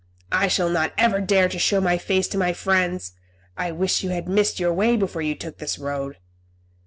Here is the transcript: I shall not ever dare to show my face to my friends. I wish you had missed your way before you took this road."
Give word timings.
I 0.31 0.47
shall 0.47 0.69
not 0.71 0.93
ever 0.97 1.21
dare 1.21 1.47
to 1.47 1.59
show 1.59 1.79
my 1.79 1.99
face 1.99 2.27
to 2.29 2.37
my 2.39 2.53
friends. 2.53 3.11
I 3.55 3.71
wish 3.71 4.01
you 4.01 4.09
had 4.09 4.27
missed 4.27 4.59
your 4.59 4.73
way 4.73 4.97
before 4.97 5.21
you 5.21 5.35
took 5.35 5.59
this 5.59 5.77
road." 5.77 6.17